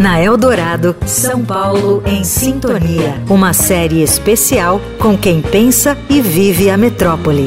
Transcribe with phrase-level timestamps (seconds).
[0.00, 3.22] Na Eldorado, São Paulo em Sintonia.
[3.28, 7.46] Uma série especial com quem pensa e vive a metrópole.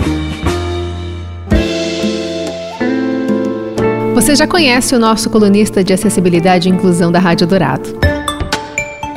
[4.13, 7.89] Você já conhece o nosso colunista de acessibilidade e inclusão da Rádio Dourado.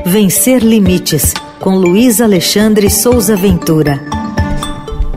[0.07, 4.01] Vencer Limites, com Luiz Alexandre Souza Ventura.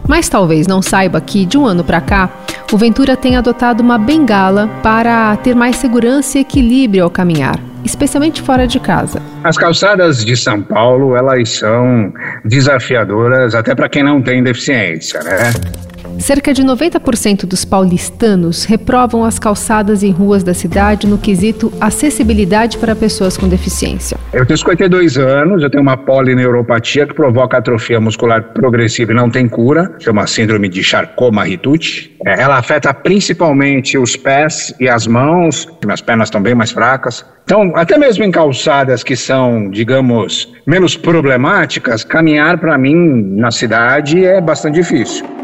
[0.05, 2.29] Mas talvez não saiba que, de um ano para cá,
[2.70, 8.41] o Ventura tem adotado uma bengala para ter mais segurança e equilíbrio ao caminhar especialmente
[8.41, 9.21] fora de casa.
[9.43, 15.54] As calçadas de São Paulo, elas são desafiadoras até para quem não tem deficiência, né?
[16.19, 22.77] Cerca de 90% dos paulistanos reprovam as calçadas e ruas da cidade no quesito acessibilidade
[22.77, 24.18] para pessoas com deficiência.
[24.33, 29.29] Eu tenho 52 anos, eu tenho uma polineuropatia que provoca atrofia muscular progressiva e não
[29.29, 32.11] tem cura, chama síndrome de Charcot-Marie-Tooth.
[32.25, 37.25] É, ela afeta principalmente os pés e as mãos, minhas pernas estão bem mais fracas.
[37.45, 42.94] Então, até mesmo em calçadas que são, digamos, menos problemáticas, caminhar para mim
[43.38, 45.38] na cidade é bastante difícil.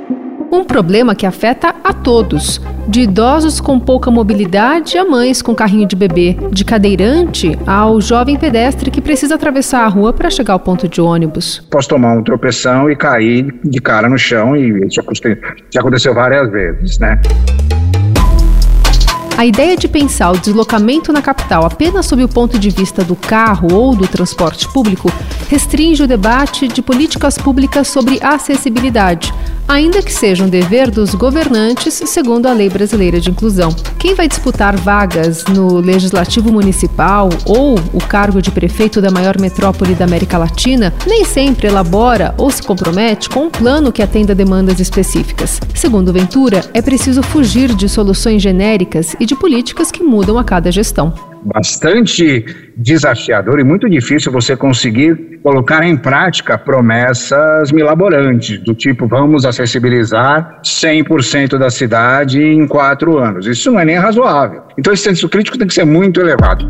[0.55, 5.85] Um problema que afeta a todos, de idosos com pouca mobilidade a mães com carrinho
[5.85, 10.59] de bebê, de cadeirante ao jovem pedestre que precisa atravessar a rua para chegar ao
[10.61, 11.61] ponto de ônibus.
[11.69, 15.01] Posso tomar um tropeção e cair de cara no chão, e isso
[15.73, 17.19] já aconteceu várias vezes, né?
[19.37, 23.17] A ideia de pensar o deslocamento na capital apenas sob o ponto de vista do
[23.17, 25.11] carro ou do transporte público
[25.49, 29.33] restringe o debate de políticas públicas sobre acessibilidade,
[29.67, 33.69] ainda que seja um dever dos governantes, segundo a Lei Brasileira de Inclusão.
[33.99, 39.95] Quem vai disputar vagas no Legislativo Municipal ou o cargo de prefeito da maior metrópole
[39.95, 44.79] da América Latina nem sempre elabora ou se compromete com um plano que atenda demandas
[44.79, 45.59] específicas.
[45.73, 50.71] Segundo Ventura, é preciso fugir de soluções genéricas e de políticas que mudam a cada
[50.71, 59.07] gestão bastante desafiador e muito difícil você conseguir colocar em prática promessas milaborantes, do tipo
[59.07, 63.45] vamos acessibilizar 100% da cidade em quatro anos.
[63.45, 64.63] Isso não é nem razoável.
[64.77, 66.67] Então esse senso crítico tem que ser muito elevado.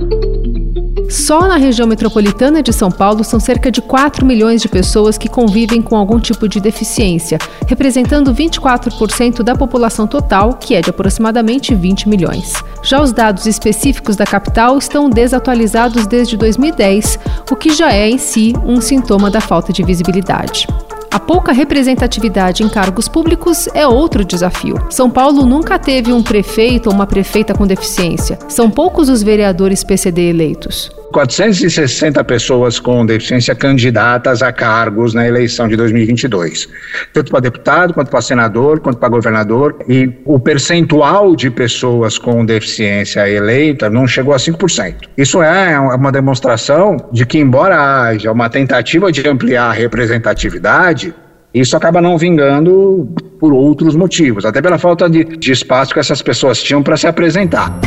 [1.09, 5.29] Só na região metropolitana de São Paulo são cerca de 4 milhões de pessoas que
[5.29, 11.75] convivem com algum tipo de deficiência, representando 24% da população total, que é de aproximadamente
[11.75, 12.53] 20 milhões.
[12.83, 17.19] Já os dados específicos da capital estão desatualizados desde 2010,
[17.51, 20.67] o que já é em si um sintoma da falta de visibilidade.
[21.15, 24.75] A pouca representatividade em cargos públicos é outro desafio.
[24.89, 28.37] São Paulo nunca teve um prefeito ou uma prefeita com deficiência.
[28.49, 30.91] São poucos os vereadores PCD eleitos.
[31.15, 36.67] 460 pessoas com deficiência candidatas a cargos na eleição de 2022,
[37.13, 42.45] tanto para deputado, quanto para senador, quanto para governador, e o percentual de pessoas com
[42.45, 45.07] deficiência eleita não chegou a 5%.
[45.17, 51.15] Isso é uma demonstração de que, embora haja uma tentativa de ampliar a representatividade,
[51.53, 53.07] isso acaba não vingando
[53.39, 57.07] por outros motivos, até pela falta de, de espaço que essas pessoas tinham para se
[57.07, 57.79] apresentar.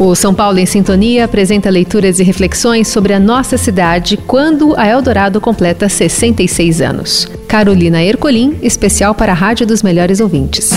[0.00, 4.88] O São Paulo em Sintonia apresenta leituras e reflexões sobre a nossa cidade quando a
[4.88, 7.28] Eldorado completa 66 anos.
[7.46, 10.70] Carolina Ercolim, especial para a Rádio dos Melhores Ouvintes.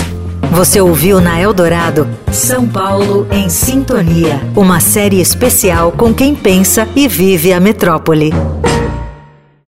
[0.52, 7.08] Você ouviu na Eldorado São Paulo em Sintonia, uma série especial com quem pensa e
[7.08, 8.30] vive a metrópole.